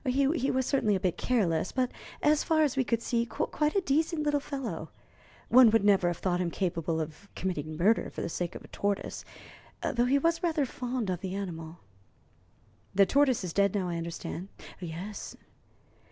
[0.03, 1.91] He was certainly a bit careless, but,
[2.23, 4.89] as far as we could see, quite a decent little fellow.
[5.47, 8.67] One would never have thought him capable of committing murder for the sake of a
[8.69, 9.23] tortoise,
[9.93, 11.81] though he was rather fond of the animal."
[12.95, 14.47] "The tortoise is dead now, I understand?"
[14.79, 15.37] "Yes."